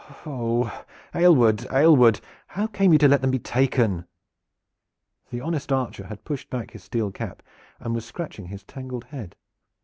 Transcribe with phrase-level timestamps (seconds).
[0.25, 2.21] Oh, Aylward, Aylward!
[2.47, 4.05] how came you to let them be taken?"
[5.29, 7.43] The honest archer had pushed back his steel cap
[7.79, 9.35] and was scratching his tangled head.